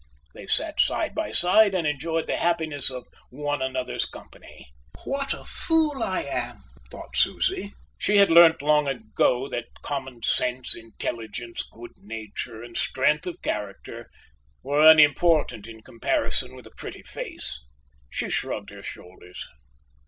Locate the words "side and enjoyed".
1.29-2.25